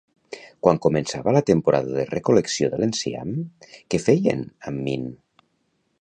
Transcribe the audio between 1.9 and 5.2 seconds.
de recol·lecció de l'enciam, què feien amb Min?